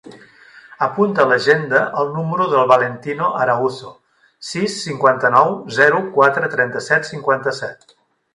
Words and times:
Apunta 0.85 1.19
a 1.25 1.29
l'agenda 1.31 1.81
el 2.03 2.09
número 2.13 2.47
del 2.53 2.65
Valentino 2.71 3.27
Arauzo: 3.43 3.93
sis, 4.53 4.79
cinquanta-nou, 4.87 5.55
zero, 5.77 6.01
quatre, 6.17 6.51
trenta-set, 6.57 7.09
cinquanta-set. 7.13 7.97